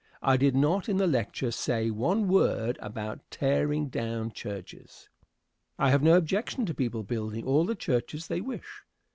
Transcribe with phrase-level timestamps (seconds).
[0.23, 5.09] I did not in the lecture say one word about tearing down churches.
[5.77, 8.81] I have no objection to people building all the churches they wish.